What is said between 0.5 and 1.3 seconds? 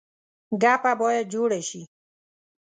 ګپه باید